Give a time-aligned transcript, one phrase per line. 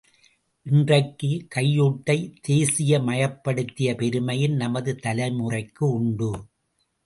[0.65, 2.33] இன்றைக்குக் கையூட்டை
[2.41, 6.31] தேசிய மயப்படுத்திய பெருமையும் நமது தலைமுறைக்கு உண்டு.